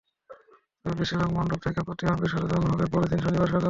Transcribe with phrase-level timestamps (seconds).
[0.81, 3.59] তবে বেশির ভাগ মণ্ডপ থেকে প্রতিমা বিসর্জন হবে পরদিন শনিবার সকালে।